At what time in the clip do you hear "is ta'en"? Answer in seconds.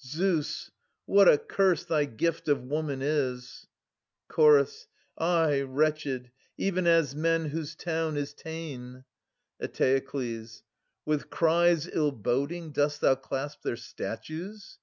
8.16-9.04